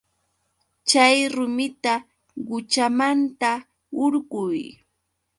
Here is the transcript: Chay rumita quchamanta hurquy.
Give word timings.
Chay 0.89 1.17
rumita 1.33 1.93
quchamanta 2.47 3.51
hurquy. 3.95 4.61